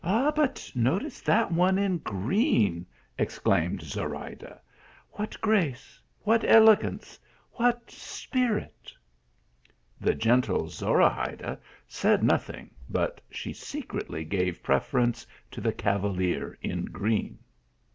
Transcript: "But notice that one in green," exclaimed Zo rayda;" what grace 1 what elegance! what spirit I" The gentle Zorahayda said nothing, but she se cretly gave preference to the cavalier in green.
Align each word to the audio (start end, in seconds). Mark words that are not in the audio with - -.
"But 0.03 0.71
notice 0.73 1.21
that 1.21 1.51
one 1.51 1.77
in 1.77 1.99
green," 1.99 2.87
exclaimed 3.19 3.83
Zo 3.83 4.05
rayda;" 4.09 4.57
what 5.11 5.39
grace 5.41 6.01
1 6.23 6.39
what 6.39 6.49
elegance! 6.49 7.19
what 7.51 7.91
spirit 7.91 8.91
I" 8.91 8.93
The 10.03 10.15
gentle 10.15 10.69
Zorahayda 10.69 11.59
said 11.87 12.23
nothing, 12.23 12.71
but 12.89 13.21
she 13.29 13.53
se 13.53 13.83
cretly 13.83 14.27
gave 14.27 14.63
preference 14.63 15.27
to 15.51 15.61
the 15.61 15.71
cavalier 15.71 16.57
in 16.63 16.85
green. 16.85 17.37